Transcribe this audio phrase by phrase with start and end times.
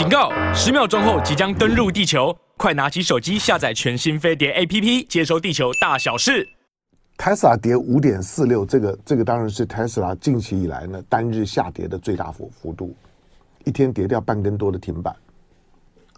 [0.00, 0.32] 警告！
[0.54, 6.48] 十秒钟后即将登陆地球，快拿起手机下载全新飞碟 APP，接收地球大小事。
[7.18, 12.96] Tesla 跌五点四六，这个这个当然是 Tesla 近期以来呢单日下跌的最大幅幅度，
[13.66, 15.14] 一天跌掉半根多的停板。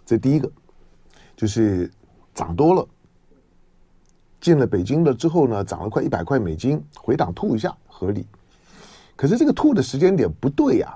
[0.05, 0.49] 这第一个
[1.35, 1.91] 就是
[2.33, 2.87] 涨多了，
[4.39, 8.25] 进了北京了之后呢，涨了快一百块美金，回档吐一下合理。
[9.17, 10.95] 可是这个吐的时间点不对呀、啊，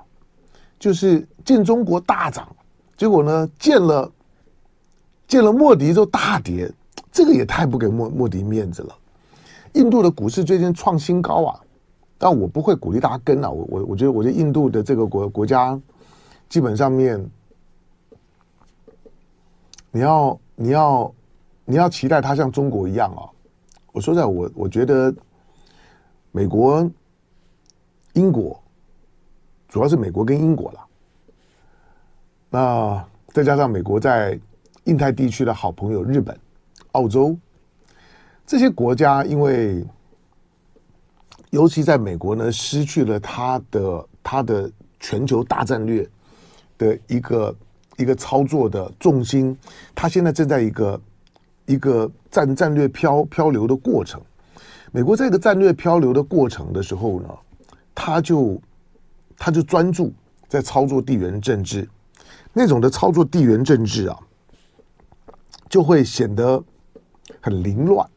[0.78, 2.48] 就是进中国大涨。
[2.98, 4.12] 结果呢，见了
[5.28, 6.68] 见了莫迪之后大跌，
[7.12, 8.94] 这个也太不给莫莫迪面子了。
[9.74, 11.60] 印度的股市最近创新高啊，
[12.18, 15.80] 但我不会鼓励大家跟啊，我我我觉得我觉得印度的这个国国家
[16.48, 17.24] 基本上面，
[19.92, 21.14] 你要你要
[21.64, 23.30] 你要期待它像中国一样啊。
[23.92, 25.14] 我说实在，我我觉得
[26.32, 26.90] 美国、
[28.14, 28.60] 英国，
[29.68, 30.87] 主要是美国跟英国了。
[32.50, 34.38] 那再加上美国在
[34.84, 36.38] 印太地区的好朋友日本、
[36.92, 37.36] 澳洲
[38.46, 39.84] 这些国家，因为
[41.50, 46.08] 尤其在美国呢，失去了他的他的全球大战略
[46.78, 47.56] 的一个
[47.98, 49.56] 一个操作的重心，
[49.94, 51.00] 他现在正在一个
[51.66, 54.20] 一个战战略漂漂流的过程。
[54.90, 57.28] 美国这个战略漂流的过程的时候呢，
[57.94, 58.58] 他就
[59.36, 60.10] 他就专注
[60.48, 61.86] 在操作地缘政治。
[62.52, 64.18] 那种的操作地缘政治啊，
[65.68, 66.62] 就会显得
[67.40, 68.08] 很凌乱，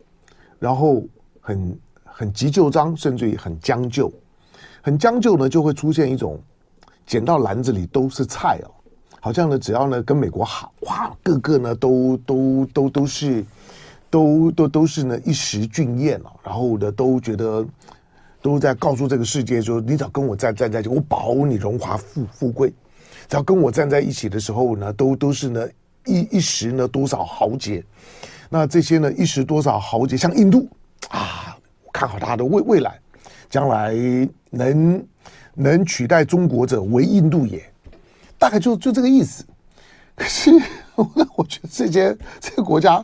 [0.58, 1.04] 然后
[1.40, 4.12] 很很急就章，甚至于很将就。
[4.84, 6.42] 很将就呢，就会出现一种
[7.06, 8.72] 捡到篮子里都是菜哦，
[9.20, 13.46] 好像呢，只要呢跟美国好哇，个个呢都都都都是
[14.10, 17.64] 都都都是呢一时俊艳啊，然后呢都觉得
[18.42, 22.74] 都在告诉这个世界说，你只要跟我站站在一起，我保你荣华富富贵。
[23.32, 25.66] 只要跟我站在一起的时候呢，都都是呢
[26.06, 27.82] 一一时呢多少豪杰，
[28.50, 30.68] 那这些呢一时多少豪杰，像印度
[31.08, 31.56] 啊，
[31.94, 33.00] 看好他的未未来，
[33.50, 33.96] 将来
[34.50, 35.02] 能
[35.54, 37.64] 能取代中国者为印度也，
[38.38, 39.46] 大概就就这个意思。
[40.14, 40.52] 可是
[40.96, 43.02] 我 我觉得这些这个国家，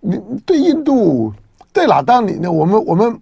[0.00, 1.32] 你对印度
[1.72, 3.18] 对哪，当你我们我们。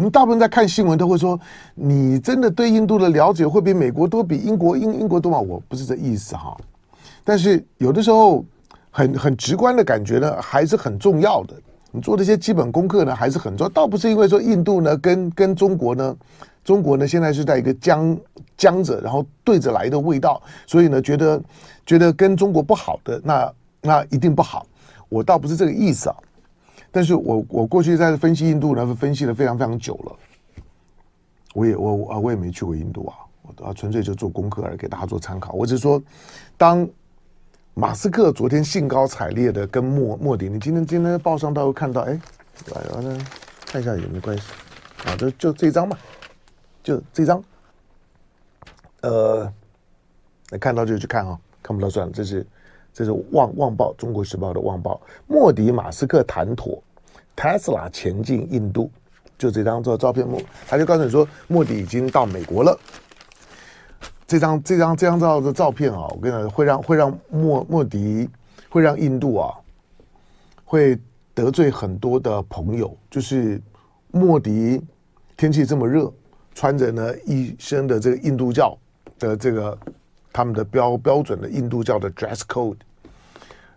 [0.00, 1.38] 我们大部分在看新闻都会说，
[1.74, 5.38] 你真的对印度的了解会比美国多，比英国英英国多吗？
[5.38, 6.56] 我不是这意思哈。
[7.22, 8.42] 但是有的时候
[8.90, 11.54] 很很直观的感觉呢，还是很重要的。
[11.90, 13.68] 你做这些基本功课呢，还是很重要。
[13.68, 16.16] 倒不是因为说印度呢跟跟中国呢，
[16.64, 18.16] 中国呢现在是在一个僵
[18.56, 21.38] 僵着，然后对着来的味道，所以呢觉得
[21.84, 24.66] 觉得跟中国不好的，那那一定不好。
[25.10, 26.16] 我倒不是这个意思啊。
[26.92, 30.16] 但是我我过去在分析印度呢，分析了非常非常久了。
[31.54, 35.52] 我也我啊我也没去过印度啊，我啊纯粹就做功课而，给大家做参考。
[35.52, 36.02] 我只是说，
[36.56, 36.88] 当
[37.74, 42.20] 马斯克昨天兴高采烈的跟莫莫迪，你今天今天报上都会看到，哎，
[42.74, 43.18] 来来
[43.66, 44.44] 看一下有没有关系
[45.04, 45.16] 啊？
[45.16, 45.96] 就就这张嘛，
[46.82, 47.42] 就这张。
[49.02, 49.52] 呃，
[50.60, 52.46] 看到就去看啊，看不到算了，这是。
[52.92, 56.82] 这是《旺旺报》《中国时报》的《旺报》，莫迪马斯克谈妥
[57.36, 58.90] ，Tesla 前进印度，
[59.38, 62.78] 就这张照照片，莫他就告诉你说，莫迪已经到美国了。
[64.26, 68.28] 这张这张这张照的照片啊，我跟你讲，会让会让莫莫迪
[68.68, 69.54] 会让印度啊，
[70.64, 70.98] 会
[71.32, 72.96] 得罪很多的朋友。
[73.08, 73.60] 就是
[74.10, 74.82] 莫迪
[75.36, 76.12] 天气这么热，
[76.54, 78.76] 穿着呢一身的这个印度教
[79.18, 79.78] 的这个。
[80.32, 82.76] 他们的标标准的印度教的 dress code，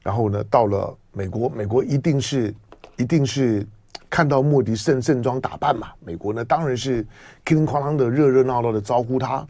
[0.02, 2.53] 然后呢，到了美国，美国一定是
[2.97, 3.66] 一定是
[4.09, 7.02] 看到莫迪盛盛装打扮嘛，美国呢当然是
[7.44, 9.46] 叮叮哐啷的热热闹闹的招呼他。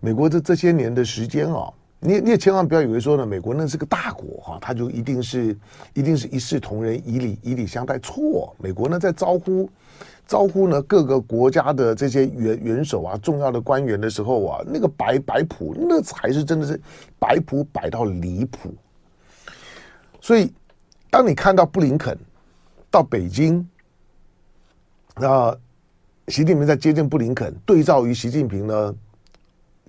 [0.00, 5.56] 美国这这些年的时间啊，你你也千万不要以为说呢，美国那是个大国哈，他就一定是
[5.94, 7.98] 一定是一视同仁，以礼以礼相待。
[7.98, 9.68] 错，美国呢在招呼。
[10.28, 16.78] 招呼呢各个国家的这些元元首啊，重要的官员的时候啊，那个摆摆谱，那才是真的是
[17.18, 18.74] 摆谱摆到离谱。
[20.20, 20.52] 所以，
[21.10, 22.16] 当你看到布林肯
[22.90, 23.66] 到北京，
[25.16, 25.56] 那
[26.28, 28.94] 习近平在接见布林肯，对照于习近平呢，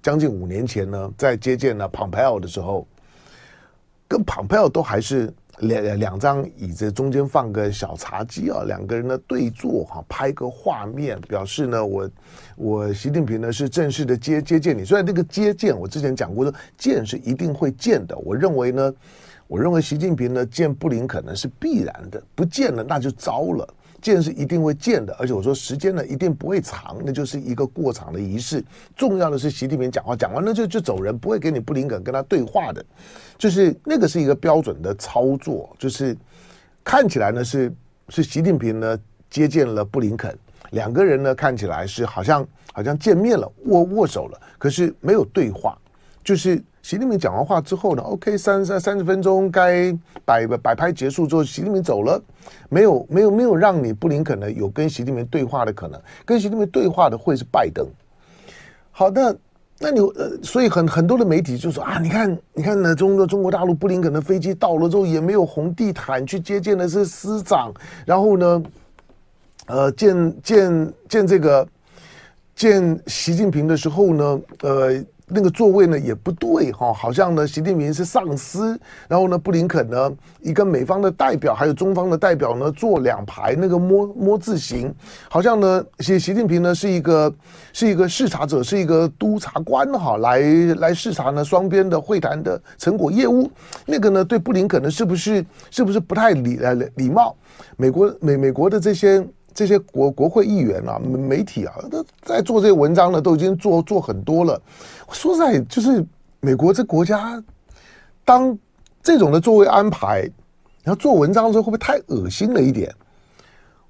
[0.01, 2.87] 将近五年前呢，在接见了蓬佩奥的时候，
[4.07, 5.33] 跟蓬佩奥都还是。
[5.59, 12.09] 两两张椅子中间放个小茶几啊，两个人呢对坐哈，拍个画面，表示呢我
[12.55, 14.85] 我习近平呢是正式的接接见你。
[14.85, 18.93] 虽然那个接见我之前讲过的见是一定会见的，我认为呢，
[19.47, 23.67] 我认为习近平呢见布林可能是必然的，不见了那就糟了。
[24.01, 28.63] 见是一定会见的，而且我说时间呢一定不会长，那就是一个过场的仪式。
[28.95, 32.83] 重要的是习近平讲话讲完了就就走人，不会给你布林肯跟他对话的，
[33.37, 36.15] 就是那个是一个标准的操作，就是
[36.83, 37.73] 看起来呢是
[38.09, 38.99] 是习近平呢
[39.29, 40.37] 接见了布林肯，
[40.71, 45.77] 两个人呢看起来是好像好像见面了握握手了，可是没有对话，
[46.23, 46.61] 就是。
[46.89, 49.95] 习近平讲完话之后呢，OK，三三三十分钟该
[50.25, 52.19] 摆摆拍结束之后，习近平走了，
[52.67, 57.87] 没有没有没有让你布林肯呢有跟习近平对话的可能，跟习近平对话的会是拜登。
[58.89, 59.37] 好的，
[59.77, 67.71] 那你呃，所以很很多的媒体就说啊，你看你看呢，中国中国大陆布林肯的飞机到了之后也没有红地毯去接见的是司长，
[68.03, 68.63] 然后呢，
[69.67, 71.67] 呃，见见见这个
[72.55, 75.05] 见习近平的时候呢，呃。
[75.29, 80.11] 那个座位呢也不对哈，好像呢习近平是上司，然后呢布林肯呢
[80.41, 84.93] 一个美方的代表，还有中方的代表呢坐两排那个摸摸字形，
[85.29, 87.33] 好像呢习习近平呢是一个
[87.73, 90.39] 是一个视察者，是一个督察官哈，来
[90.77, 93.49] 来视察呢双边的会谈的成果业务，
[93.85, 97.35] 那个呢对布林肯呢是不是是不是不太礼呃礼貌？
[97.77, 99.25] 美国美美国的这些。
[99.53, 104.61] 这些国国会议员啊，媒体啊，都在做这些文章呢，都已经做做很多了。
[105.11, 106.05] 说实在，就是
[106.39, 107.43] 美国这国家，
[108.23, 108.57] 当
[109.03, 110.21] 这种的座位安排，
[110.83, 112.93] 然后做文章的时候，会不会太恶心了一点？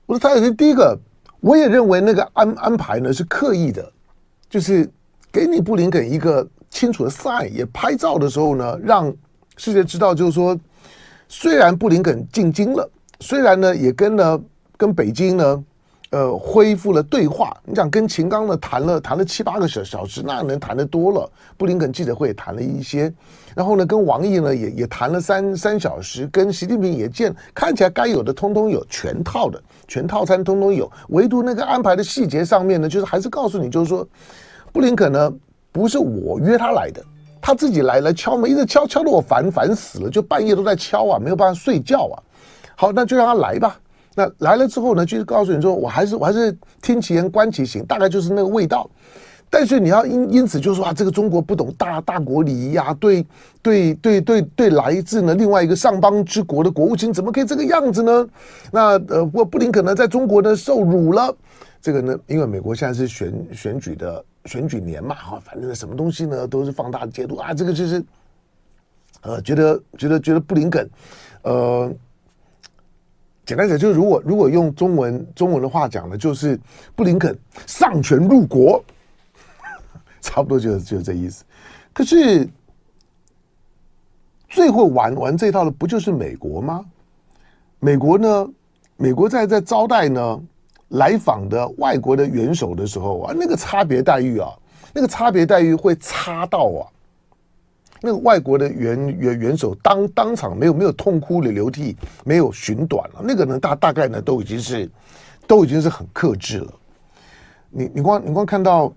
[0.05, 0.55] 我说太恶心。
[0.55, 0.97] 第一个，
[1.41, 3.91] 我也认为那个安安排呢是刻意的，
[4.49, 4.89] 就是
[5.31, 9.13] 给你布林肯一个清楚的 sign，也拍照的时候呢，让
[9.57, 10.57] 世界知道，就是说，
[11.27, 12.89] 虽然布林肯进京了，
[13.19, 14.41] 虽然呢也跟呢。
[14.79, 15.63] 跟北京呢，
[16.11, 17.53] 呃，恢复了对话。
[17.65, 21.29] 你想跟秦刚呢谈了谈了七八个小小时，那能谈得多了。
[21.57, 23.13] 布林肯记者会也谈了一些，
[23.53, 34.07] 然后呢，跟王毅呢也也谈了三三小时，跟习近平也见，看起来该有的通通有，全套的全套餐通通有，唯独那个安排的细节上面呢，就是还是告诉你，就是说，
[34.71, 35.29] 布林肯呢
[35.73, 37.03] 不是我约他来的，
[37.41, 42.15] 他自己来了敲门，一直敲敲的我烦烦死了，就半夜都在敲啊，没有办法睡觉啊。
[42.77, 43.77] 好，那就让他来吧。
[44.19, 48.89] 那来了之后呢，就是告诉你说，我还是我还是听其言观其行，大概就是那个味道。
[49.49, 53.25] 但是你要因因此就说啊，这个中国不懂大大国礼仪啊，对
[53.61, 58.27] 对对对对，来自呢另外一个上邦之国的国务卿怎么可以这个样子呢？
[58.73, 61.33] 那呃，布布林肯呢在中国呢受辱了。
[61.81, 68.03] 这个呢，因为美国现在是选选举的选举年嘛，哈，反正什么东西呢都是放大解读啊，这个就是
[69.21, 70.89] 呃，觉得觉得觉得布林肯，
[71.43, 71.89] 呃。
[73.49, 76.59] 简单讲，就是如果如果用中文中文的话讲呢，就是
[76.95, 77.35] 布林肯
[77.65, 78.79] 丧权入国，
[80.21, 81.43] 差不多就是就是这意思。
[81.91, 82.47] 可是
[84.47, 86.85] 最会玩玩这套的不就是美国吗？
[87.79, 88.47] 美国呢？
[88.97, 90.39] 美国在在招待呢
[90.89, 94.53] 来访的外国的元首的时候啊，那个差别待遇啊，
[94.93, 96.85] 那个差别待遇会差到啊。
[98.01, 103.21] 那个外国的元元元首当当场没有没有痛哭流流涕，没有寻短了。
[103.23, 104.89] 那个呢大大概呢都已经是
[105.45, 106.73] 都已经是很克制了。
[107.69, 108.93] 你你光你光看到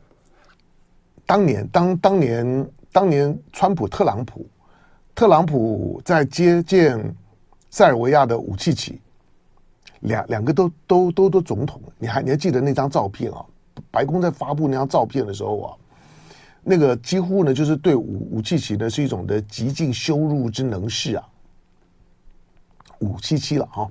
[1.27, 4.47] 当年当当年当年川普特朗普
[5.15, 7.17] 特朗普在接见
[7.71, 9.01] 塞尔维亚的武契奇，
[10.01, 13.45] 两两个都都都都总统，你还你还记得那张照片啊？
[13.91, 15.75] 白宫在发布那张照片的时候啊。
[16.65, 21.29] 那个几乎呢，就是对武武契奇呢是一种的极尽羞辱之能事啊，
[23.01, 23.91] 武契奇了哈。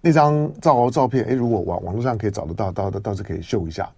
[0.00, 3.90] 那张照照片，哎，如果网网络上可以找得到，到到倒是可以秀一下。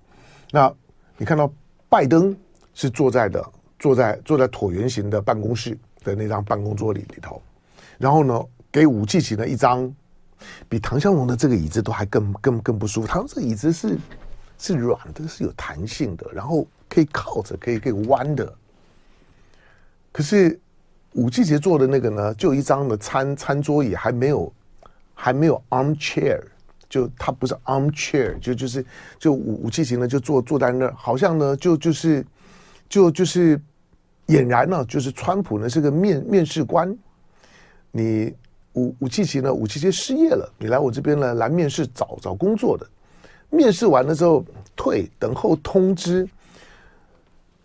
[0.50, 0.73] 那
[1.19, 1.52] 你看到
[1.90, 2.35] 拜登
[2.73, 3.45] 是坐在的，
[3.78, 7.42] 坐在坐在椭圆形的办公室的那张办公桌里里头，
[7.99, 8.42] 然后呢，
[8.73, 9.95] 给武契奇呢一张
[10.71, 13.07] 比唐湘龙的这个椅子都还更更更不舒服。
[13.07, 13.99] 他这个椅子是
[14.57, 16.66] 是软的，是有弹性的，然后。
[16.90, 18.52] 可以靠着，可以可以弯的。
[20.12, 20.59] 可是
[21.12, 24.52] 武契奇坐的那个呢，就一张的餐餐桌椅，还没有
[25.14, 26.40] 还没有 arm chair，
[26.88, 28.85] 就它不是 arm chair，就就是
[29.20, 32.26] 就武武契奇呢就坐坐在那儿，好像呢就就是
[32.88, 33.56] 就就是
[34.26, 36.92] 俨然呢，就是川普呢是个面面试官，
[37.92, 38.35] 你
[38.73, 42.85] 武武契奇呢武契奇失业了，你来我这边呢来面试找找工作的，
[43.49, 44.44] 面试完了之后
[44.75, 46.28] 退等候通知。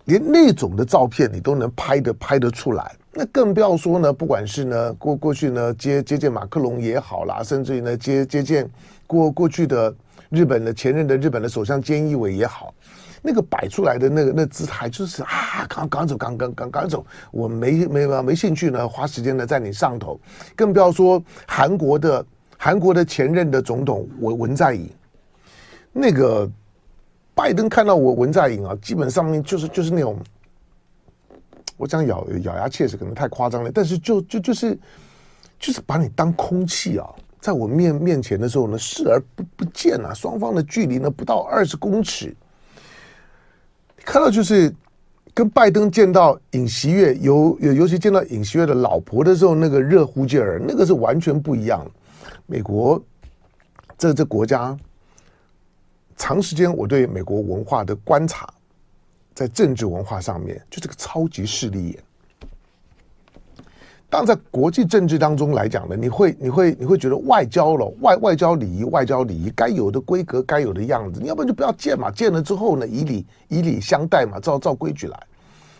[0.05, 4.13] 连那种的照片你都能拍得拍得出来，那更不要说呢。
[4.13, 8.69] 不管是呢过过去呢接接见马克龙也好啦，甚至于呢接接见
[9.07, 9.93] 过过去的
[10.29, 12.73] 日本的前任的日本的首相菅义伟也好，
[13.21, 20.19] 那个摆出来的那个那姿态就是啊，刚刚走，刚刚刚刚走，我没没没兴趣呢，花时间呢在你上头。
[20.55, 22.25] 更不要说韩国的
[22.57, 24.87] 韩国的前任的总统文文在寅，
[25.91, 26.49] 那个
[27.35, 30.17] 拜登看到我文在寅啊，基本上面就是就是那种，
[31.77, 34.75] 我讲咬咬牙切齿可能太夸张了，但是就就就是
[35.59, 37.07] 就是把你当空气啊，
[37.39, 42.35] 在我面面前的时候呢，视而不不见啊，双方的距离呢不到二十公尺，
[44.05, 44.73] 看到就是。
[45.33, 51.85] 跟拜登见到尹锡悦，尤尤尤其见到尹锡悦的老婆的时候，那个热乎劲儿，那个是完全不一样。
[52.45, 53.03] 美国
[53.97, 54.77] 这这国家，
[56.17, 58.47] 长时间我对美国文化的观察，
[59.33, 62.03] 在政治文化上面，就这个超级势利眼。
[64.09, 75.19] 当在国际政治当中来讲呢，你会你会你会觉得外交了外外交礼仪外交礼仪该有的规格该有的样子，你要不然就不要见嘛，见了之后呢，以礼以礼相待嘛，照照规矩来。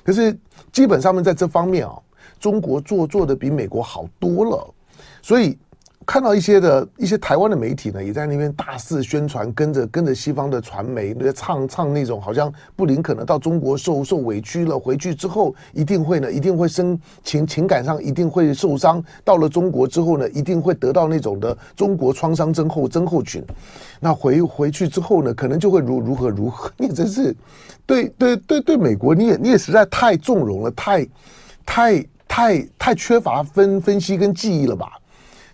[0.03, 0.37] 可是
[0.71, 1.97] 基本上面在这方面啊，
[2.39, 4.73] 中国做做的比美国好多了，
[5.21, 5.57] 所以。
[6.05, 23.43] 看到一些的一些台湾的媒体呢，也在那边大肆宣传，跟着跟着西方的传媒，那唱唱那种好像布林肯呢到中国受受委屈了，回去之后一定会呢，一定会生情情感上一定会受伤，到了中国之后呢，一定会得到那种的中国创伤症候症候群，
[23.99, 27.35] 那回回去之后呢，可能就会如如何如何， 你真是
[27.85, 31.07] 对对对对美国，你也你也实在太纵容了，太
[31.65, 34.91] 太太太缺乏分分析跟记忆了吧。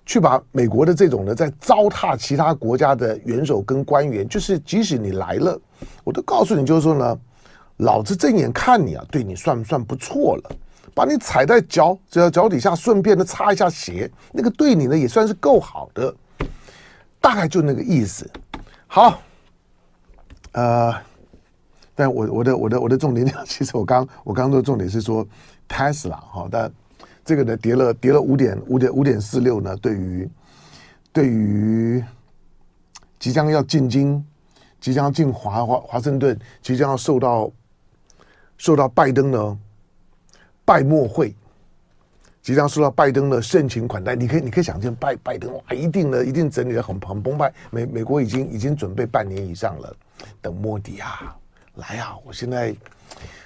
[0.06, 5.60] 去把美国的这种呢，在糟蹋其他国家的元首跟官员，就是即使你来了，
[6.04, 7.20] 我都告诉你，就是说呢，
[7.78, 10.52] 老子正眼看你啊，对你算不算不错了，
[10.94, 16.14] 把你踩在脚脚脚底下，顺便的擦一下鞋，那个对你呢也算是够好的，
[17.22, 18.30] 大概就那个意思。
[18.88, 19.22] 好，
[20.54, 20.94] 呃，
[21.96, 25.26] 但我我的我的我的重点，其实我刚我刚刚的重点是说
[25.70, 26.72] Tesla 哈，但。
[27.24, 30.30] 这个呢，跌了跌了五点五点五点四六呢，对于
[31.14, 32.04] 对于
[33.20, 34.26] 即将要进京、
[34.80, 37.52] 即将要进华华华盛顿、即将要受到
[38.58, 39.60] 受到拜登呢
[40.66, 41.36] 拜墨会，
[42.42, 47.54] 即将受到拜登的盛情款待，你可以你可以想象拜拜登哇，一定呢一定整理的很很澎湃。
[47.70, 49.96] 美美国已经已经准备半年以上了，
[50.42, 51.36] 等莫迪啊
[51.76, 52.76] 来啊，我现在。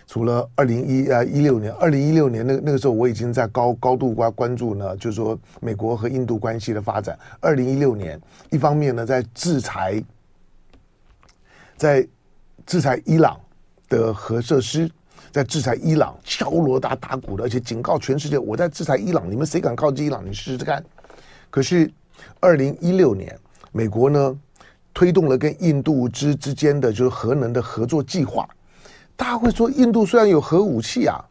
[0.07, 7.17] 除了二零一呃一六年，二零一六年那那个时候我已经在高高度关关注呢，就是说美国和印度关系的发展。
[7.39, 8.19] 二零一六年，
[8.51, 10.01] 一方面呢在制裁，
[11.75, 12.07] 在
[12.65, 13.39] 制裁伊朗
[13.89, 14.89] 的核设施，
[15.31, 20.83] 在制裁伊朗敲锣打打鼓的，而且警告全世界，我在制裁伊朗，你们谁敢靠近伊朗，你试试看。
[21.49, 21.91] 可是
[22.39, 23.35] 二零一六年，
[23.71, 24.39] 美国呢
[24.93, 28.47] 推动了跟印度之之间的就是核能的合作计划。
[29.17, 31.23] 大家会说，印度虽然有核武器啊，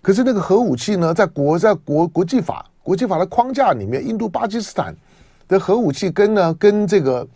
[0.00, 4.94] 可是那个核武器呢，在国在国国际法国际法的框架里面，印度巴基斯坦
[5.48, 7.26] 的核武器跟呢跟这个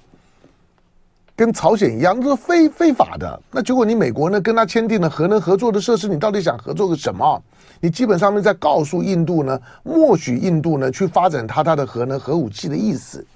[1.35, 3.43] 跟朝鲜一样，都是非非法的。
[3.51, 7.43] 那结果你美国呢跟他签订了核能合作的设施，你到底想合作个什么？
[7.81, 13.27] 你基本上面在告诉印度呢，默许印度呢去发展他他的核能核武器的意思。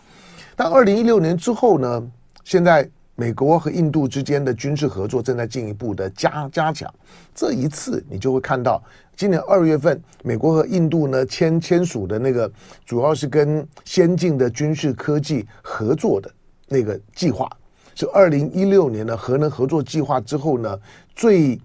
[0.54, 2.02] 但二零一六年之后呢，
[2.44, 2.88] 现在。
[3.20, 6.90] 美国和印度之间的军事合作正在进一步的加加强。
[7.34, 8.82] 这一次，你就会看到，
[9.14, 12.50] 今年二月份，美国和印度呢签签署的那个，
[12.86, 16.32] 主要是跟先进的军事科技合作的
[16.66, 17.46] 那个计划，
[17.94, 20.80] 是二零一六年的核能合作计划之后呢，
[21.14, 21.60] 最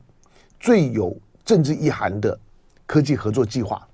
[0.60, 2.38] 最有政治意涵的
[2.86, 3.88] 科技合作计划。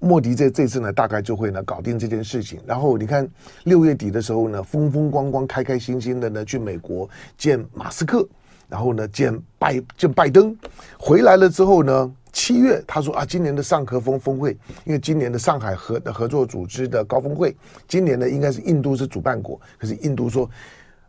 [0.00, 2.60] 莫迪这这次呢，大概就会呢搞定这件事情。
[2.66, 3.28] 然后你看
[3.64, 8.26] 六月底的时候呢，风风光光、开开心心的呢去美国见马斯克，
[8.68, 10.56] 然后呢见拜见拜登。
[10.98, 17.56] 回来了之后呢，七月他说啊，今年的上合峰峰会，因为今年的上海合的合作组织的高峰会，
[17.88, 20.48] 今年呢应该是印度是主办国，可是印度说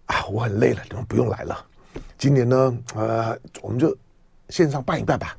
[0.06, 1.56] 啊，我很累了，你们不用来了。
[2.18, 3.96] 今年呢，呃，我们就
[4.50, 5.38] 线上办一办吧。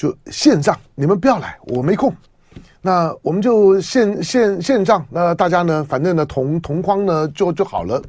[0.00, 2.10] 就线上，你们不要来，我没空。
[2.80, 8.02] 那我们就线线线上，那大家呢，反正呢同同框呢就就好了。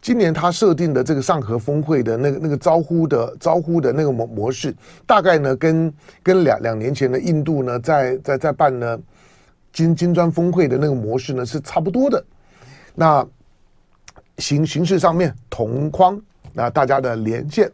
[0.00, 4.72] 今年他设定的这个上合峰会的那个那个招呼的招呼的那个模模式，
[5.04, 5.92] 大概呢跟
[6.22, 8.96] 跟两两年前的印度呢在在在办呢
[9.72, 12.24] 金金砖峰会的那个模式呢是差不多的。
[12.94, 13.26] 那
[14.38, 17.68] 形形式上面同框，那大家的连线。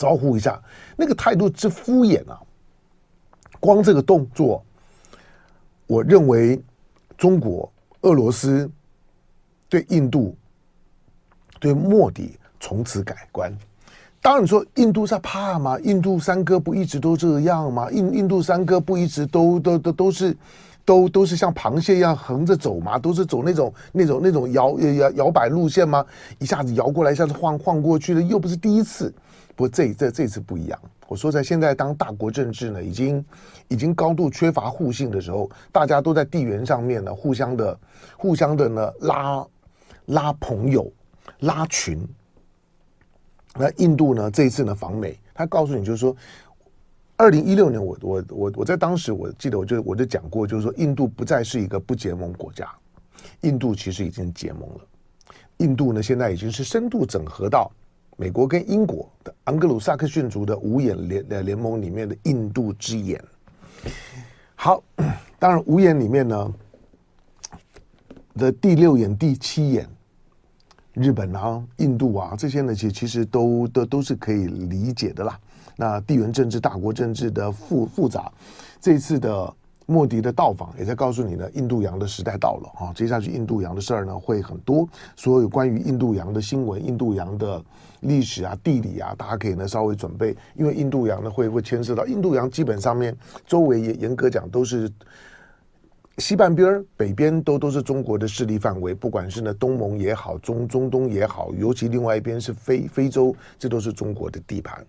[0.00, 0.58] 招呼一下，
[0.96, 2.40] 那个态度之敷衍啊！
[3.60, 4.64] 光这个动作，
[5.86, 6.58] 我认为
[7.18, 8.70] 中国、俄罗斯
[9.68, 10.34] 对印度、
[11.58, 13.54] 对莫迪从此改观。
[14.22, 15.78] 当然说印度在怕吗？
[15.80, 17.90] 印度三哥不一直都这样吗？
[17.90, 20.34] 印印度三哥不一直都都都都是。
[20.82, 22.98] 都都是像螃蟹一样横着走吗？
[22.98, 26.04] 都是走那种那种那种摇摇摇摆路线吗？
[26.38, 29.12] 一下子摇过来，一下子晃晃过去的，又不是第一次。
[29.60, 30.80] 不过这这这次不一样。
[31.06, 33.22] 我说在现在当大国政治呢，已经
[33.68, 37.78] 已经高度缺乏互信的时候，大家都在地缘上面呢，互相的
[38.16, 39.46] 互相的呢拉
[40.06, 40.90] 拉朋友
[41.40, 42.08] 拉群。
[43.54, 46.16] 那印度呢，这一次呢访美，他告诉你就是说。
[47.18, 52.66] 二零一六年我，我我我我在当时我记得，我就我就讲过，就是说，印度不再是一个不结盟国家，
[53.42, 54.80] 印度其实已经结盟了。
[55.58, 57.70] 印度呢，现在已经是深度整合到
[58.20, 63.18] 美国跟英国的盎格鲁撒克逊族的五眼联呃联盟里面的印度之眼。
[64.54, 64.82] 好，
[65.40, 66.54] 当然五眼里面呢
[68.34, 69.88] 的第六眼、第七眼，
[70.92, 75.40] 日本啊、印度啊这些呢，其其实都都都是可以理解的啦。
[75.74, 78.30] 那地缘政治、大国政治的复复杂，
[78.82, 79.50] 这次的
[79.86, 82.92] 莫迪的到访也在告诉你呢，印度洋的时代到了啊！
[82.92, 84.86] 接下去印度洋的事儿呢会很多，
[85.16, 87.64] 所有关于印度洋的新闻、印度洋的
[88.00, 93.16] 历史啊、地理啊，大家可以呢稍微准备，因为印度洋呢会会牵涉到印度洋，基本上面
[93.46, 94.90] 周围也严格讲都是
[96.18, 104.84] 西半边儿、北边都都是中国的势力范围，不管是呢东盟也好、中中东也好，尤其另外一边是非非洲，这都是中国的地盘。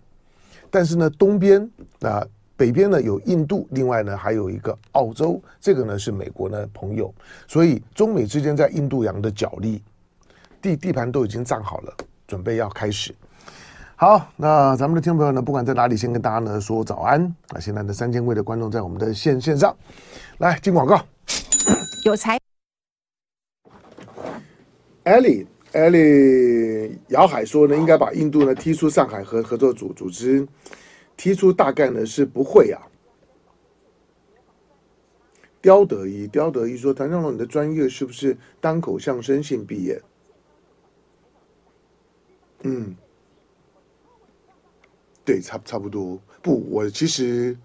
[0.70, 2.26] 但是呢，东边啊，
[2.56, 7.12] 北边呢有印度，另外呢还有一个澳洲，这个呢是美国的朋友，
[7.46, 9.82] 所以中美之间在印度洋的角力
[10.60, 11.94] 地地盘都已经占好了，
[12.32, 13.14] 准备要开始。
[13.94, 17.60] 好，那咱们的听众朋友呢，不管在哪里，先跟大家呢说早安啊！
[17.60, 19.76] 现在的三千位的观众在我们的线线上，
[20.38, 20.98] 来进广告，
[22.06, 22.40] 有才
[25.04, 25.46] ，Ellie。
[25.72, 30.46] 艾利姚海说呢，应该把印度呢踢出上海合合作组组织，
[31.16, 32.80] 踢出大概呢是不会啊。
[35.60, 40.00] 刁德一，刁德一说，谭正龙，你的专业是不是单口相声性毕业？
[42.62, 42.96] 嗯，
[45.24, 46.20] 对，差差不多。
[46.42, 47.56] 不，我其实。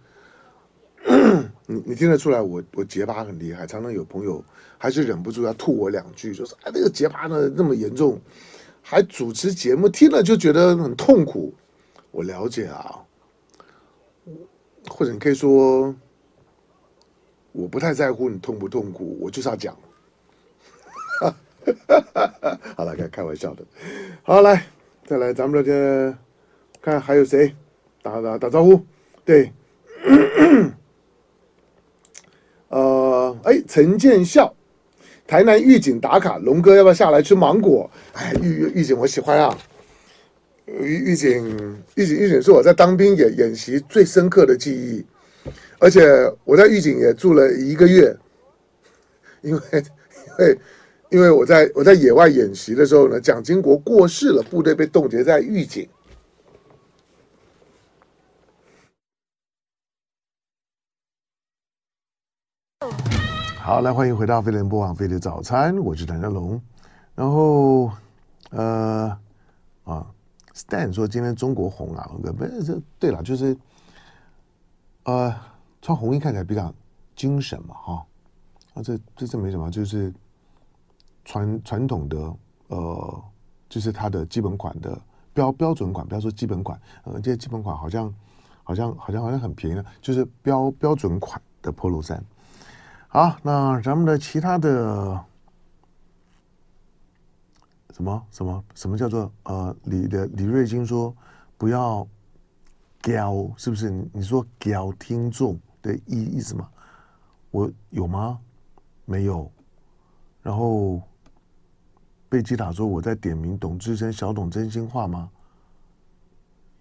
[1.70, 4.44] 你你听得出来我，我结巴很厉害，常常有朋友
[4.78, 8.20] 还是忍不住要吐我两句，就说：“哎，那个结巴呢那么严重，
[8.82, 11.54] 还主持节目，听了就觉得很痛苦。”
[12.12, 13.00] 我了解啊，
[14.90, 15.94] 或者你可以说，
[17.52, 19.78] 我不太在乎你痛不痛苦，我就是要讲。
[22.78, 23.66] 好了，开开玩笑的。
[24.24, 24.66] 好，来
[25.08, 26.18] 再来，咱们这边
[26.82, 27.56] 看还有谁
[28.02, 28.86] 打打打招呼？
[29.24, 29.50] 对。
[32.68, 34.54] 呃，哎，陈建孝，
[35.26, 37.90] 台南玉井打卡，龙哥要不要下来吃芒果？
[38.12, 39.58] 哎，玉玉井我喜欢啊，
[40.66, 45.06] 玉玉井玉井玉井是我在当兵演演习最深刻的记忆，
[45.80, 46.02] 而且
[46.44, 48.14] 我在玉井也住了一个月，
[49.42, 49.82] 因为因
[50.40, 50.60] 为
[51.10, 55.88] 因为我在我在野外演习的时候呢，蒋经国过世了，部队被冻结在玉井。
[63.58, 66.62] 好，来欢迎回到飞碟联播网飞碟早餐，我是谭家龙。
[67.16, 67.90] 然后，
[68.50, 69.18] 呃，
[69.86, 70.06] 啊
[70.54, 73.58] ，Stan 说今天中国红啊，不是这对了，就是，
[75.04, 75.34] 呃，
[75.82, 76.74] 穿红衣看起来比较
[77.16, 78.06] 精神嘛，哈、
[78.74, 80.14] 啊，这这这没什么，就是
[81.28, 82.34] 传传统的，
[82.70, 83.24] 呃，
[83.68, 84.98] 就是它的基本款的
[85.34, 88.14] 标标准款，不要说基本款，呃，这些基本款好像
[88.64, 92.24] 好像好像好像很便宜的，就是标标准款的 Polo 衫。
[93.10, 95.22] 好，那咱们的其他的
[97.94, 101.14] 什么什么什么叫做呃李的李瑞金说
[101.58, 102.08] 不要
[103.02, 103.90] 教，是不是？
[103.90, 106.70] 你你说教听众的意意思吗？
[107.52, 108.40] 我有吗？
[109.04, 109.52] 没有。
[110.42, 111.02] 然后
[112.30, 115.30] 贝基塔说我在点名董志生小董真心话吗？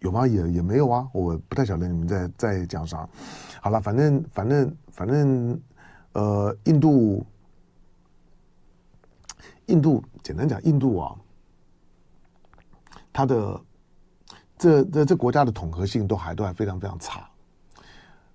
[0.00, 0.26] 有吗？
[0.26, 1.08] 也也没有啊。
[1.12, 3.08] 我不太晓得你们在在讲啥。
[3.60, 5.60] 好了，反正反正反正。
[6.12, 7.26] 呃，印度，
[9.66, 11.14] 印度简单讲，印度啊，
[13.12, 13.60] 它的
[14.56, 17.28] 这这这国家的统合性都还都还非常非常差。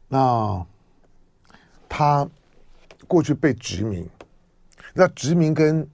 [0.08, 0.64] 那
[1.90, 2.30] 它
[3.08, 4.08] 过去被殖民，
[4.94, 5.90] 那殖民跟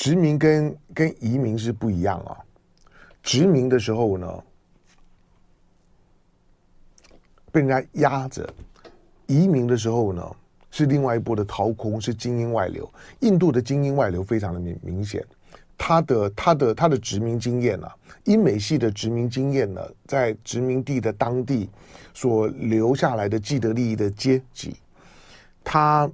[0.00, 2.34] 殖民跟跟移民是不一样啊。
[3.22, 4.42] 殖民的时候呢，
[7.52, 8.42] 被人家压着；
[9.26, 10.36] 移民的时候呢，
[10.70, 12.90] 是另外一波的掏空，是精英外流。
[13.20, 15.22] 印度的精英外流非常的明明显，
[15.76, 21.68] 他的他的他的殖民经验呢、啊，英美系的殖民经验呢，在殖民地的当地
[22.14, 24.76] 所留下来的既得利益的阶级，
[25.62, 26.10] 他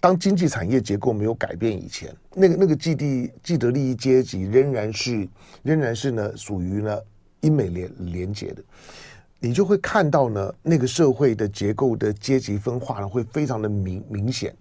[0.00, 5.28] 当经济产业结构没有改变以前，那个那个既地既得利益阶级仍然是
[5.62, 6.96] 仍然是呢属于呢
[7.40, 8.62] 英美联联结的，
[9.40, 14.54] 你就会看到呢那个社会的结构的阶级分化呢会非常的明明显。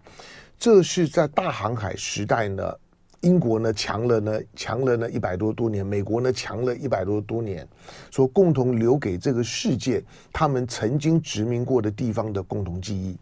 [0.58, 2.74] 这是在大航海时代呢，
[3.22, 7.68] 英国呢强了呢强了呢一百多多年，美国呢强了一百多多年，
[8.10, 13.16] 说共同留给这个世界他们曾经殖民过的地方的共同记忆。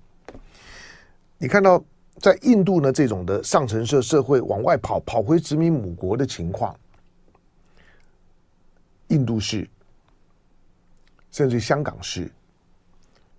[1.37, 1.83] 你看到
[2.19, 6.75] 在印度呢这种的上层社社会往外跑跑回殖民母国的情况，
[9.07, 9.69] 印度是，
[11.31, 12.31] 甚至香港是，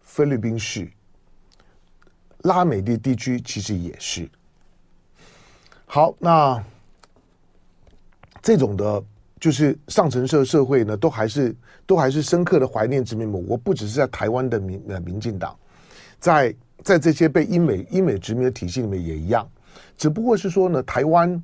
[0.03, 0.91] 菲律宾是。
[2.43, 4.29] 拉美的地区其实也是。
[5.87, 6.63] 好，那
[8.41, 9.03] 这种的，
[9.41, 13.57] 就是上层社社会呢，都还是都还是深刻的怀念殖民母国。
[13.57, 15.59] 不只是在台湾的民呃民进党，
[16.21, 16.55] 在
[16.87, 19.45] 在这些被英美英美殖民的体系里面也一样，
[19.99, 21.43] 只不过是说呢，台湾。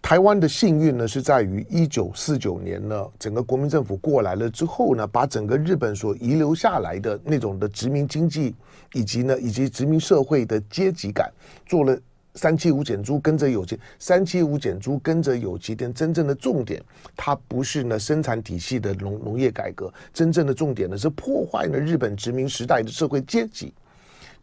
[0.00, 8.54] 台湾的幸运呢，是在于一九四九年呢，整个国民政府过来了之后呢，把整个日本所遗留下来的那种的殖民经济，
[8.92, 11.32] 以及呢，以及殖民社会的阶级感，
[11.64, 11.98] 做了
[12.34, 16.82] 三七五减租，跟着有机三七五减租，跟着有机店，真正的重点，
[17.16, 23.72] 它不是呢生产体系的农农业改革，真正的重点呢是破坏了日本殖民时代的社会阶级。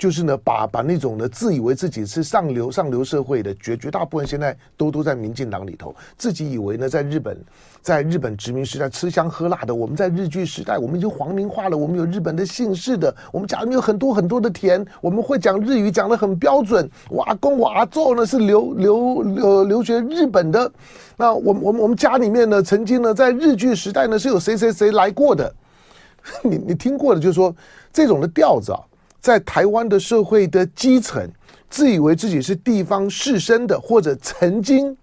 [0.02, 7.38] 就是呢，把把那种呢，自以为自己是上流上流社会的绝绝大部分现在都都在民进党里头，自己以为呢，在日本，
[7.84, 16.90] 在日本殖民时代吃香喝辣的，我们在日据时代，我们已经皇民化了，我们有日本的姓氏的，我们家里面有很多很多的田，我们会讲日语，讲得很标准。
[17.08, 20.72] 我阿公我阿祖呢是留留留留学日本的，
[21.16, 25.54] 那我我们我们家里面呢，曾经呢在日据时代呢是有谁谁谁来过的，
[26.42, 27.56] 你你听过的，就是说
[27.94, 28.82] 这种的调子啊。
[29.22, 31.30] 在台湾的社会的基层，
[31.70, 34.98] 自以为自己是地方士绅的，或者曾经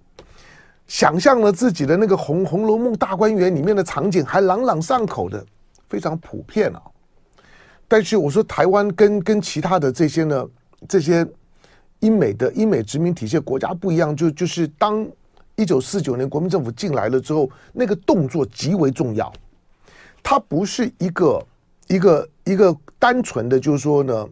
[0.88, 5.46] 想象了自己的那个《红红楼梦》大观园里面的场景，还朗朗上口的，
[5.88, 6.83] 非常普遍啊。
[7.87, 10.44] 但是我说台湾跟跟其他的这些呢，
[10.88, 11.24] 这些
[12.00, 15.07] 英美的英美殖民体系国家不一样，就就是当
[15.54, 19.33] 一九四九年国民政府进来了之后，那个动作极为重要，
[20.24, 21.40] 它不是一个。
[21.90, 24.27] 一个一个单纯的，就是说呢，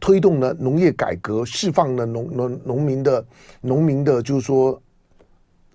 [0.00, 3.24] 推动呢农业改革，释放了农农农民的
[3.60, 4.82] 农民的，就是说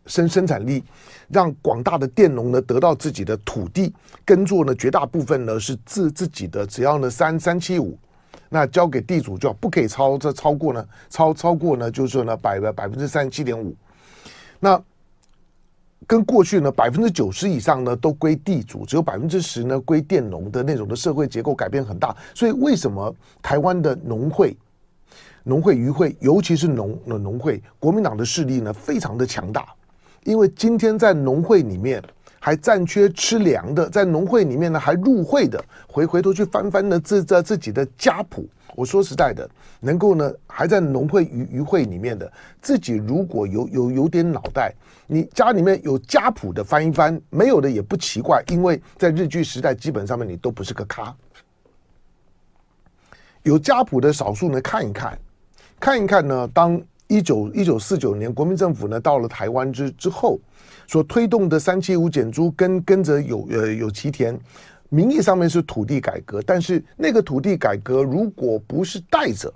[0.05, 0.83] 生生产力，
[1.29, 3.93] 让广大的佃农呢得到自己的土地
[4.25, 7.97] 耕作呢，绝大部分呢是自自己的，只要呢三三七五，
[8.49, 13.73] 那交给地主就不可以超这超过呢超超过呢，就是呢百百分之三十七点五，
[14.59, 14.83] 那。
[16.05, 22.15] 跟过去呢，百分之九十以上呢都归地主，只有百分之十呢归佃农的那种的社会结构改变很大。
[22.33, 24.55] 所以为什么台湾的农会、
[25.43, 29.65] 农会、渔会，尤其是农农会，国民党的势力呢非常的强大？
[30.23, 32.03] 因为今天在农会里面
[32.39, 38.47] 还暂缺吃粮的，在农会里面呢还入会的，回回头去翻翻呢自在自己的家谱。
[38.75, 44.71] 我说实在的，能够呢还在农会、渔渔会里面的，自己如果有有有点脑袋，
[45.07, 51.15] 你家里面有家谱的翻一翻，没有的也不奇怪，因为在日据时代基本上面你都不是个咖。
[53.41, 55.17] 有家谱的少数呢，看一看，
[55.79, 60.37] 看一看呢，当一九一九四九年国民政府呢到了台湾之之后，
[60.87, 64.39] 所推动的三七五减租跟跟着有呃有其田。
[64.89, 69.53] 名义上面是土地改革，但是那个土地改革如果不是带着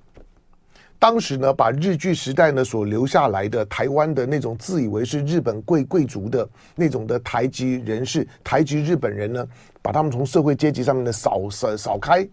[0.99, 9.47] 当时呢，把日据时代呢所留下来的台湾的那种自以为是日本贵贵族的那种的台籍人士、台籍日本人呢，
[9.81, 12.27] 把他们从社会阶级上面的扫扫扫开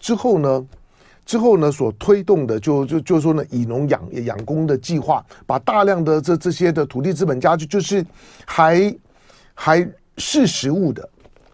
[0.00, 0.66] 之后呢，
[1.30, 8.04] 之后呢所推动的就就就说呢，以农养养工的计划，把大量的这这些的土地资本家就就是
[8.44, 8.92] 还
[9.54, 9.88] 还
[10.18, 11.08] 是实物的。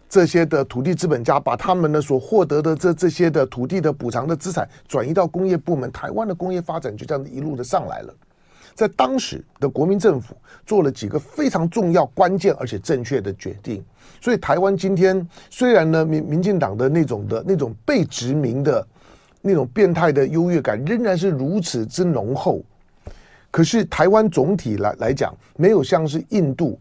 [0.09, 8.11] 这些的土地资本家把他们呢所获得的这这些的土地的补偿的资产转移到工业部门，台湾的工业发展就这样子一路的上来了。
[8.73, 10.35] 在当时的国民政府
[10.65, 13.85] 做了几个非常重要、关键而且正确的决定，
[14.19, 18.87] 所以台湾今天虽然呢民民进党的那种的那种被殖民的
[19.47, 22.61] 那种变态的优越感仍然是如此之浓厚，
[23.49, 26.77] 可是台湾总体来来讲，没有像是印度。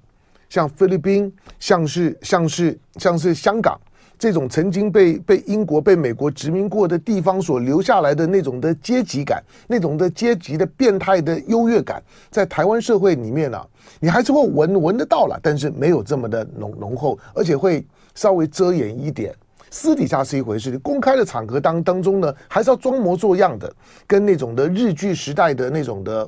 [0.48, 3.76] 像菲律宾，像是像是像是香港
[4.16, 12.00] 这种曾经被被英国、被美国殖民过的地方所留下来的那种的阶级感，那种的阶级的变态的优越感，
[12.30, 13.66] 在台湾社会里面呢、啊，
[13.98, 19.34] 你还是会闻闻得到了，但是没有这么的浓浓厚，而且会稍微遮掩一点，
[19.76, 23.70] 私底下是一回事，你公开的场合当当中呢，还是要装模作样的，
[24.06, 26.26] 跟那种的日据时代的那种的。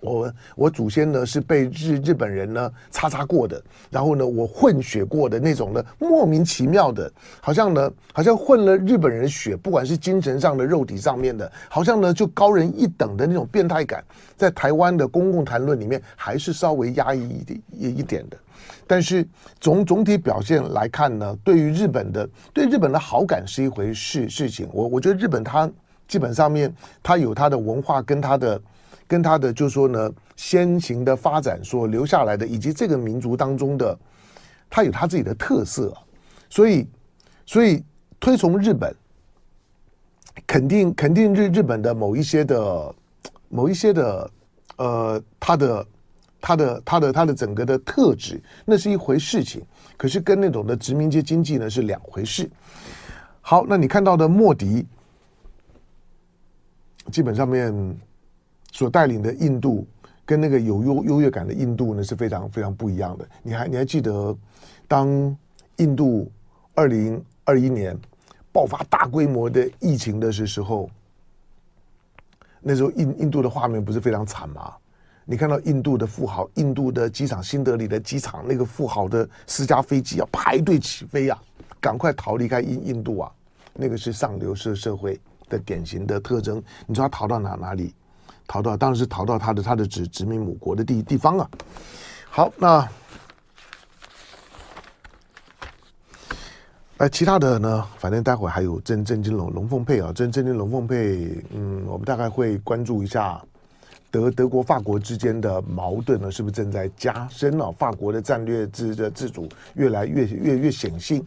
[0.00, 14.02] 我我祖先呢是被日日本人呢擦擦过的，然后呢我混血过的那种的莫名其妙的，好像呢好像混了日本人的血，不管是精神上的、肉体上面的，好像呢就高人一等的那种变态感，
[14.34, 18.36] 在台湾的公共谈论里面还是稍微压抑一点一一点的。
[18.86, 19.26] 但是
[19.60, 24.68] 总总体表现来看呢，对于日本的对日本的好感是一回事事情。
[24.72, 25.70] 我我觉得日本它
[26.08, 28.60] 基本上面它有它的文化跟它的。
[29.08, 33.96] 跟他的就是说呢，先行的发展所留下来的，以及这个民族当中的，
[34.68, 35.96] 他有他自己的特色，
[36.50, 36.88] 所以，
[37.46, 37.84] 所以
[38.18, 38.92] 推崇日本，
[40.44, 42.92] 肯定肯定日日本的某一些的
[43.48, 44.30] 某一些的，
[44.78, 45.86] 呃，他的
[46.40, 49.62] 他的他的他的整个的特质，那是一回事情，
[49.96, 52.50] 可是跟那种的殖民阶经济呢是两回事。
[53.40, 54.86] 好，那你看到的莫迪，
[57.10, 57.96] 基本上面。
[58.72, 59.86] 所带领的印度
[60.26, 63.26] 跟那个有优优越感的印度呢是非常非常不一样的。
[63.42, 64.36] 你还你还记得，
[64.86, 65.34] 当
[65.76, 66.30] 印度
[66.74, 67.96] 二零二一年
[68.52, 70.90] 爆发大规模的疫情的时候，
[72.60, 74.74] 那时候印印度的画面不是非常惨吗？
[75.28, 81.36] 你看到印度的富豪，印度的机场新德里的机场那个富豪的私家飞机要排队起飞啊，
[81.80, 83.32] 赶快逃离开印印度啊！
[83.74, 86.62] 那个是上流社社会的典型的特征。
[86.86, 87.92] 你知道他逃到哪哪里？
[88.46, 91.50] 逃到当然是逃到他的他的殖殖民母国的地地方啊。
[92.30, 92.88] 好，那
[96.98, 97.84] 哎，其他的呢？
[97.98, 103.44] 反正待会还有郑郑金龙龙凤配啊，郑郑金龙凤配，嗯，我们大概会关注一下
[104.10, 107.70] 德德国法国之间的矛盾呢，是不是正在加深了？
[107.72, 111.26] 法国的战略自的自主越来越越越显性。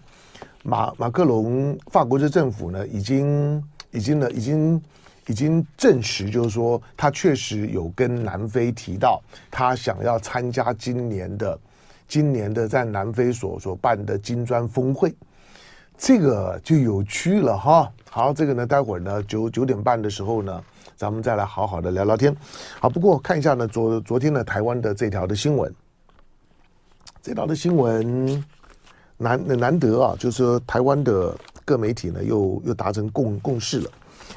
[0.63, 4.81] 马马克龙法国的政府呢，已经已经呢已经。
[5.27, 11.59] 已经证实，就是说他确实有跟南非提到，他想要参加今年的
[12.07, 15.13] 今年的在南非所所办的金砖峰会，
[15.95, 17.93] 这个就有趣了哈。
[18.11, 20.63] 好，这个呢，待会儿呢九九点半的时候呢，
[20.95, 22.35] 咱们再来好好的聊聊天。
[22.79, 25.71] 好，不过看一下呢，昨昨天呢台湾的这条的新闻，
[27.21, 28.43] 这条的新闻
[29.15, 33.91] 难难得啊，就是说台湾的各媒体呢又又达成共共识了，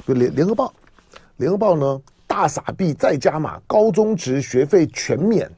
[0.05, 0.71] 就联联合报。
[1.37, 5.49] 联合报呢，大傻币再加码，高中职学费全免，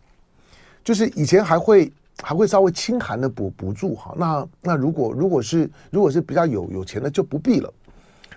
[0.85, 1.91] 就是以前还会
[2.23, 7.71] 还会稍微清寒的补补助哈，那那如果如果是如果是比较有有钱的就不必了，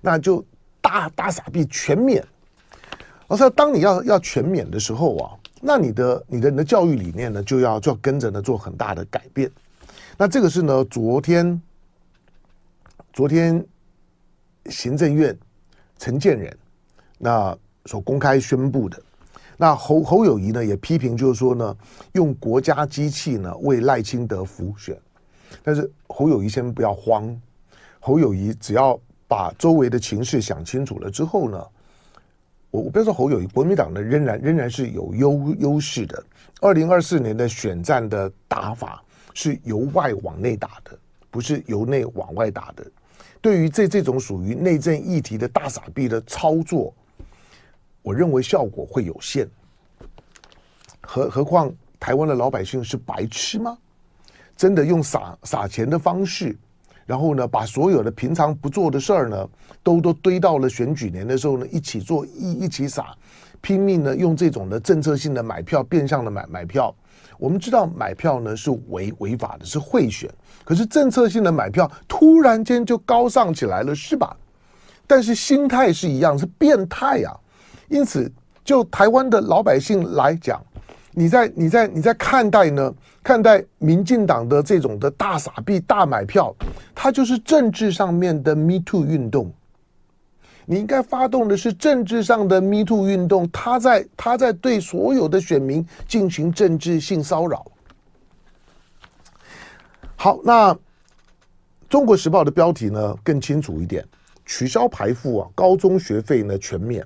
[0.00, 0.44] 那就
[0.80, 2.24] 大大傻币全免。
[3.26, 9.50] 而且当你要要全免的时候啊，那你的你的你的教育理念呢就要就要跟着呢做很大的改变。
[10.16, 11.60] 那这个是呢，昨天
[13.12, 13.64] 昨天
[14.66, 15.36] 行政院
[15.98, 16.56] 陈建仁。
[17.20, 17.56] 那
[17.86, 19.02] 所公开宣布的，
[19.56, 21.76] 那侯侯友宜呢也批评，就是说呢，
[22.12, 24.96] 用国家机器呢为赖清德辅选，
[25.64, 27.36] 但是侯友宜先不要慌，
[27.98, 28.96] 侯友宜只要
[29.28, 31.64] 把周围的情势想清楚了之后呢，
[32.70, 36.24] 我我不要说侯友宜，国民党呢仍然仍然是有优优势的。
[36.60, 40.98] 二零二四年的选战的打法是由外往内打的，
[41.30, 42.84] 不是由内往外打的。
[43.40, 46.92] 对于这这种属于内政议题的大撒币的操作。
[48.00, 49.46] 我认为效果会有限，
[51.02, 53.76] 何何况台湾的老百姓是白痴吗？
[54.56, 56.56] 真的用撒撒钱的方式，
[57.08, 59.48] 然后呢，把所有的平常不做的事儿呢，
[59.82, 63.16] 都都堆到了选举年的时候呢，一起做一一起撒，
[63.62, 66.94] 拼命的用这种的政策性的买票，变相的买买票。
[67.38, 70.28] 我们知道买票呢是违违法的，是贿选，
[70.66, 74.36] 可是政策性的买票突然间就高尚起来了，是吧？
[75.06, 77.32] 但是心态是一样，是变态、啊。
[77.88, 78.30] 因此，
[78.62, 80.62] 就台湾的老百姓来讲，
[81.18, 82.94] 你在你在你在看待呢？
[83.24, 86.54] 看待民进党的这种的大傻逼、大买票，
[86.94, 89.52] 它就是政治上面的 Me Too 运动。
[90.64, 97.66] 你应该发动的是政治上的 Me Too 运动，他在他在对所有的选民进行政治性骚扰。
[100.14, 100.72] 好，那
[101.88, 104.06] 《中国时报》的标题呢更清楚一点：
[104.46, 107.04] 取消排富啊，高中学费呢全免。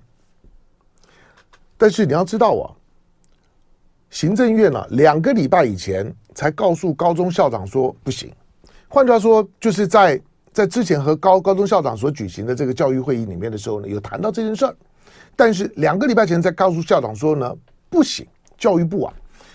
[1.78, 2.68] 但是你要知道啊，
[4.12, 8.30] 行政院啊，两个礼拜以前才告诉高中校长说不行。
[8.86, 10.20] 换句话说，就是在
[10.52, 14.76] 在之前和高高中校长所举行的这个教育会议里面的时候呢，有谈到这件事儿。
[15.34, 17.50] 但是两个礼拜前才告诉校长说呢
[17.88, 18.26] 不行，
[18.58, 19.14] 教育部啊，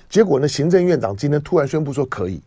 [0.10, 2.42] 结果呢，行政院长今天突然宣布说可以。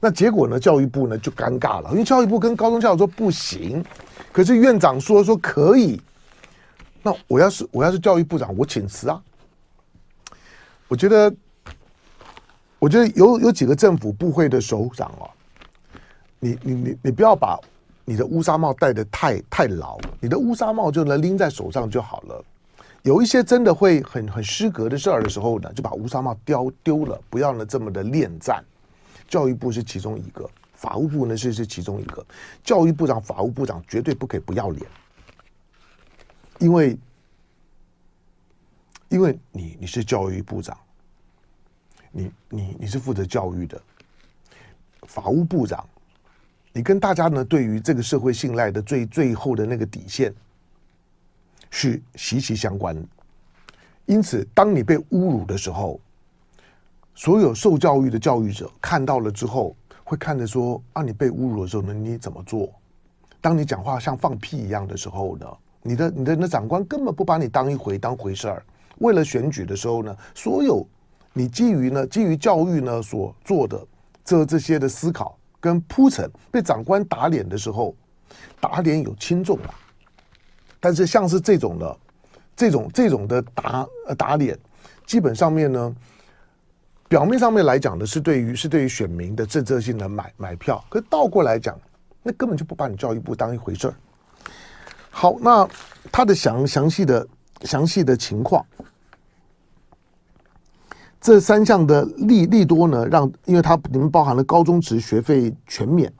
[0.00, 3.84] 那结果呢，教育部呢就尴尬了，因为教育部跟高中校长说不行，
[4.32, 6.00] 可是院长说说可以。
[7.02, 9.20] 那我要是我要是教育部长，我请辞啊。
[10.90, 11.32] 我觉得，
[12.80, 15.30] 我觉得有有几个政府部会的首长啊，
[16.40, 17.56] 你你你你不要把
[18.04, 22.44] 你的乌纱帽戴得太太牢，你的乌纱帽就能拎在手上就好了。
[23.02, 28.60] 有一些真的会很很失格的事儿的时候呢，就把乌纱帽丢丢了，不要呢这么的恋战。
[29.28, 32.26] 教育部是其中一个，法务部呢是是其中一个。
[32.64, 34.84] 教育部长、法务部长绝对不可以不要脸，
[36.58, 36.98] 因为。
[39.10, 40.76] 因为你你是教育部长，
[42.12, 43.82] 你你你是负责教育的，
[45.02, 45.84] 法务部长，
[46.72, 50.32] 你跟大家呢对于这个社会信赖的最最后的那个底线
[51.70, 52.96] 是息息相关。
[54.06, 56.00] 因此，当你被侮辱的时候，
[57.16, 62.72] 所有受教育的教育者看到了之后，会看着说：啊，你被侮辱的时候呢，你怎么做？
[63.40, 65.46] 当你讲话像放屁一样的时候呢，
[65.82, 68.64] 你的你的那长官根本不把你当一回当回事儿。
[69.00, 70.86] 为了选举的时候呢，所有
[71.34, 73.86] 你基于呢基于教育呢所做的
[74.24, 77.94] 这这些的思考跟铺陈，被长官打脸的时候，
[78.60, 79.74] 打脸有轻重啊。
[80.78, 81.98] 但是像是这种的
[82.56, 83.86] 这种这种的打
[84.16, 84.58] 打脸，
[85.06, 85.94] 基本上面呢，
[87.08, 91.78] 表面上面来讲的是对于是对于选民的政策性的买买票，可倒过来讲，
[92.22, 93.94] 那根本就不把你教育部当一回事儿。
[95.10, 95.68] 好，那
[96.12, 97.28] 他的详详细的
[97.62, 98.64] 详细的情况。
[101.20, 106.10] 这三项的利利多呢，让因为它里面包含了高中职学费全免，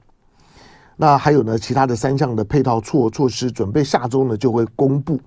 [0.97, 5.19] 那还有呢其他的三项的配套措措施，准备下周呢就会公布。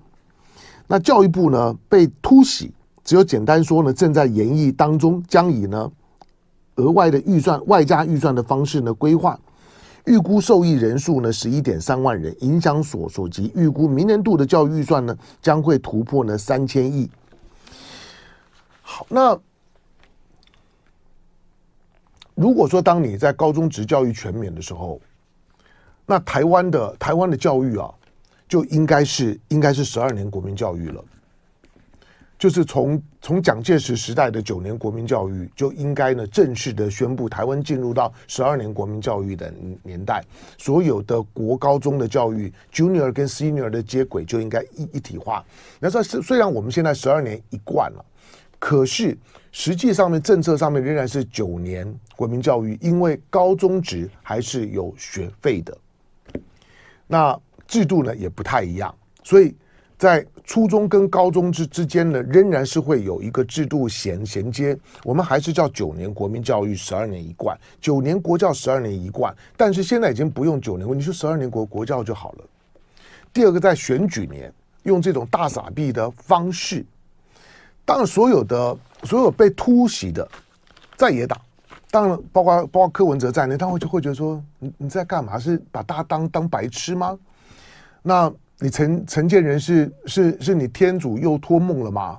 [0.86, 5.90] 那教育部呢被突袭，只有简单说呢正在研议当中，将以呢
[6.76, 9.36] 额外的预算外加预算的方式呢规划，
[10.04, 17.10] 预估受益人数呢十一点三万人，影响所所及，预估明年度的教育预算呢将会突破呢三千亿。
[18.80, 19.36] 好，那。
[22.34, 25.00] 如果说当你在高中职教育全免的时候，
[26.04, 27.88] 那台湾的台湾的教育啊，
[28.48, 31.02] 就应该是应该是十二年国民教育了，
[32.38, 39.50] 就是从从蒋介石时代的九年国民教育就应该呢正式的宣布台湾进入到十二年国民教育的
[39.82, 40.22] 年代，
[40.58, 45.42] 所有的国高中的教育 Junior 跟 Senior 的接轨就应该一一体化。
[45.78, 48.04] 那说虽然我们现在十二年一贯了，
[48.58, 49.16] 可是。
[49.56, 51.86] 实际上面政策上面仍然是九年
[52.16, 55.78] 国民教育，因为高中职还是有学费的，
[57.06, 59.54] 那制度呢也不太一样，所以
[59.96, 64.76] 在初中跟高中之之间呢，仍然是会有一个制度衔衔接。
[65.04, 69.32] 我们还是叫九年国民教育，十二年一贯，九年国教，十二年一贯。
[69.56, 72.44] 但是现在已经不用九年，你说十二年国国教就好了。
[73.32, 76.84] 第二个，在选举年用这种大傻币的方式，
[77.84, 78.76] 当所有的。
[79.04, 80.26] 所有被突袭的
[80.96, 81.38] 在野党，
[81.90, 85.38] 当然包括包括柯文哲在内，他会就会觉得说：你你在干嘛？
[85.38, 87.18] 是把大当当白痴吗？
[88.00, 92.18] 那你陈陈建仁是是是你天主又托梦了吗？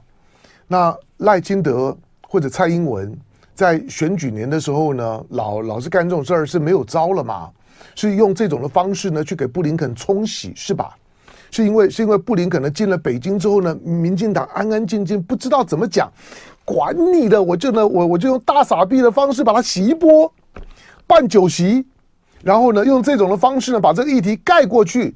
[0.68, 3.18] 那赖清德或者蔡英文
[3.56, 7.50] 在选举年的时候呢，老老是干这种事儿是没有招了吗？
[7.96, 10.96] 是用这种的方式呢去给布林肯冲洗是吧？
[11.56, 16.12] 是因为是因为布林肯呢进了北京之后呢，民进党安安静静不知道怎么讲。
[16.66, 20.30] 管你的，我就呢，我我就用大傻逼的方式把它洗一波，
[21.08, 21.86] 办酒席，
[22.44, 25.16] 然后呢，用这种的方式呢，把这个议题盖过去。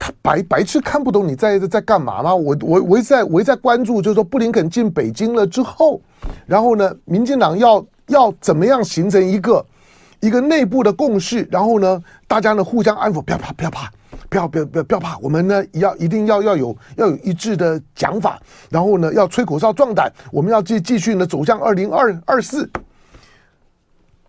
[0.00, 2.34] 他白白痴看不懂你在在干嘛吗？
[2.34, 6.00] 我我我一直在我一直在关注，就是说布林肯进北京了之后，
[6.46, 9.64] 然后呢，民进党要要怎么样形成一个
[10.20, 13.90] 一个内部的共识，然后呢，大家呢互相安抚，不要怕，不要怕。
[14.28, 22.68] 不要不要不要不要怕，我们呢要一定要要有要有一致的讲法，然后呢要吹口哨壮胆，我们要继继续呢走向二零二二四。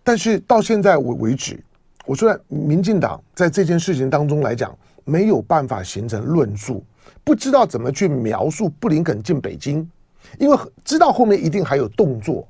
[0.02, 1.62] 但是到现在为为止，
[2.06, 6.82] 我说民进党在这件事情当中来讲，没有办法形成论述，
[7.22, 9.88] 不知道怎么去描述布林肯进北京，
[10.38, 12.48] 因为知道后面一定还有动作，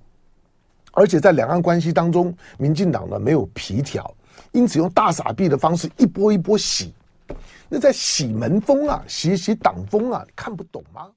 [0.92, 4.08] 而且在两岸关系当中，民进党呢没有皮条，
[4.52, 6.94] 因此用大傻逼的方式一波一波洗。
[7.68, 11.10] 那在洗门风啊洗洗挡风啊看不懂吗？